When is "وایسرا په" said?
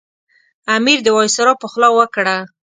1.17-1.65